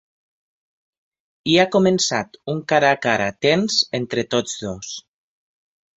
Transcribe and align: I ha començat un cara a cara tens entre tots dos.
I 1.51 1.57
ha 1.63 1.67
començat 1.75 2.39
un 2.55 2.63
cara 2.73 2.89
a 2.97 2.99
cara 3.05 3.31
tens 3.47 3.77
entre 4.01 4.29
tots 4.37 4.57
dos. 4.67 4.95